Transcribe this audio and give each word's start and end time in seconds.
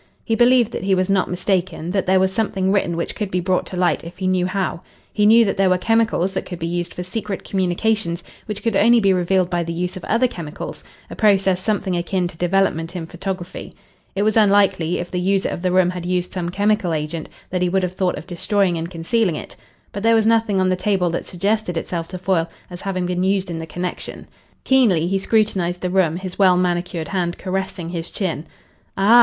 He 0.25 0.33
believed 0.33 0.71
that 0.71 0.83
he 0.83 0.95
was 0.95 1.11
not 1.11 1.29
mistaken, 1.29 1.91
that 1.91 2.07
there 2.07 2.19
was 2.19 2.33
something 2.33 2.71
written 2.71 2.97
which 2.97 3.13
could 3.13 3.29
be 3.29 3.39
brought 3.39 3.67
to 3.67 3.77
light 3.77 4.03
if 4.03 4.17
he 4.17 4.25
knew 4.25 4.47
how. 4.47 4.81
He 5.13 5.27
knew 5.27 5.45
that 5.45 5.57
there 5.57 5.69
were 5.69 5.77
chemicals 5.77 6.33
that 6.33 6.43
could 6.43 6.57
be 6.57 6.65
used 6.65 6.91
for 6.91 7.03
secret 7.03 7.43
communications 7.43 8.23
which 8.47 8.63
could 8.63 8.75
only 8.75 8.99
be 8.99 9.13
revealed 9.13 9.51
by 9.51 9.61
the 9.61 9.71
use 9.73 9.95
of 9.95 10.03
other 10.05 10.27
chemicals 10.27 10.83
a 11.11 11.15
process 11.15 11.61
something 11.61 11.95
akin 11.95 12.27
to 12.29 12.35
development 12.35 12.95
in 12.95 13.05
photography. 13.05 13.75
It 14.15 14.23
was 14.23 14.35
unlikely, 14.35 14.97
if 14.97 15.11
the 15.11 15.19
user 15.19 15.49
of 15.49 15.61
the 15.61 15.71
room 15.71 15.91
had 15.91 16.03
used 16.03 16.33
some 16.33 16.49
chemical 16.49 16.95
agent, 16.95 17.29
that 17.51 17.61
he 17.61 17.69
would 17.69 17.83
have 17.83 17.93
thought 17.93 18.17
of 18.17 18.25
destroying 18.25 18.79
and 18.79 18.89
concealing 18.89 19.35
it. 19.35 19.55
But 19.91 20.01
there 20.01 20.15
was 20.15 20.25
nothing 20.25 20.59
on 20.59 20.69
the 20.69 20.75
table 20.75 21.11
that 21.11 21.27
suggested 21.27 21.77
itself 21.77 22.07
to 22.07 22.17
Foyle 22.17 22.49
as 22.71 22.81
having 22.81 23.05
been 23.05 23.23
used 23.23 23.51
in 23.51 23.59
the 23.59 23.67
connection. 23.67 24.27
Keenly 24.63 25.05
he 25.05 25.19
scrutinised 25.19 25.81
the 25.81 25.91
room, 25.91 26.17
his 26.17 26.39
well 26.39 26.57
manicured 26.57 27.09
hand 27.09 27.37
caressing 27.37 27.89
his 27.89 28.09
chin. 28.09 28.47
"Ah!" 28.97 29.19